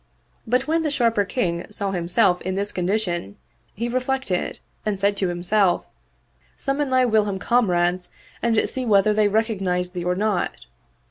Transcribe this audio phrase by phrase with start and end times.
[0.47, 3.35] But when the Sharper king saw himself in this condition,
[3.75, 5.85] he reflected and said to himself,"
[6.57, 8.09] Summon thy whilom com rades
[8.41, 10.65] and see whether they recognize thee or not."